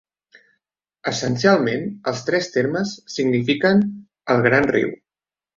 [1.11, 3.87] Essencialment, els tres termes signifiquen
[4.37, 4.95] "el gran riu".